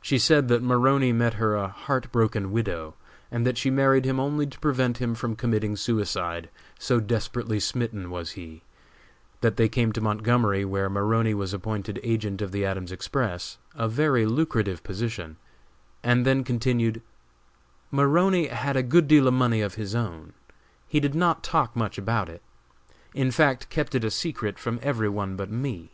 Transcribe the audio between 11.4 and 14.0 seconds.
appointed agent of the Adams Express a